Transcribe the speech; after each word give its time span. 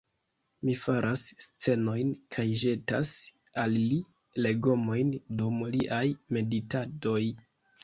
Mi 0.67 0.73
faras 0.83 1.25
scenojn 1.45 2.13
kaj 2.37 2.45
ĵetas 2.63 3.13
al 3.65 3.77
li 3.93 4.01
legomojn 4.47 5.15
dum 5.43 5.63
liaj 5.79 6.03
meditadoj. 6.39 7.23